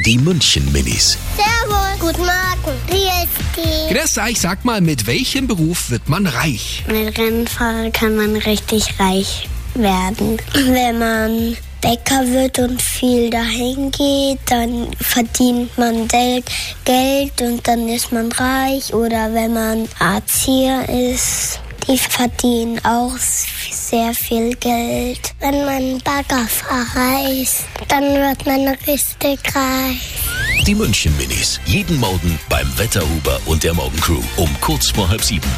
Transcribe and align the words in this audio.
Die 0.00 0.18
München 0.18 0.72
Minis. 0.72 1.16
Servus. 1.36 2.00
Guten 2.00 2.22
Morgen. 2.22 2.78
Wie 2.88 2.96
ist 2.96 3.30
die? 3.56 3.94
Grüß 3.94 4.18
euch, 4.18 4.40
sag 4.40 4.64
mal, 4.64 4.80
mit 4.80 5.06
welchem 5.06 5.46
Beruf 5.46 5.88
wird 5.88 6.08
man 6.08 6.26
reich? 6.26 6.82
Mit 6.88 7.16
Rennfahrer 7.16 7.92
kann 7.92 8.16
man 8.16 8.34
richtig 8.34 8.98
reich 8.98 9.48
werden. 9.74 10.38
Wenn 10.52 10.98
man 10.98 11.56
Bäcker 11.80 12.26
wird 12.26 12.58
und 12.58 12.82
viel 12.82 13.30
dahin 13.30 13.92
geht, 13.92 14.40
dann 14.46 14.88
verdient 15.00 15.78
man 15.78 16.08
Geld 16.08 16.50
und 17.40 17.66
dann 17.68 17.88
ist 17.88 18.10
man 18.10 18.32
reich. 18.32 18.92
Oder 18.92 19.32
wenn 19.32 19.54
man 19.54 19.88
Erzieher 20.00 20.88
ist, 20.88 21.60
die 21.86 21.98
verdienen 21.98 22.84
auch 22.84 23.16
sehr 23.94 24.12
viel 24.12 24.56
Geld. 24.56 25.34
Wenn 25.38 25.64
man 25.64 26.00
Baggerfahrer 26.00 27.30
ist, 27.40 27.64
dann 27.86 28.02
wird 28.02 28.44
man 28.44 28.66
richtig 28.88 29.38
reich. 29.54 30.18
Die 30.66 30.74
München 30.74 31.16
Minis. 31.16 31.60
Jeden 31.64 32.00
Morgen 32.00 32.36
beim 32.48 32.66
Wetterhuber 32.76 33.38
und 33.46 33.62
der 33.62 33.72
Morgencrew 33.72 34.20
um 34.36 34.50
kurz 34.60 34.90
vor 34.90 35.08
halb 35.08 35.22
sieben. 35.22 35.48